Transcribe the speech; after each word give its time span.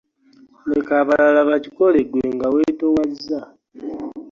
Leka 0.69 0.93
abalala 1.01 1.41
bakikole 1.49 1.97
ggwe 2.07 2.23
nga 2.35 2.47
wetoowaza. 2.53 3.39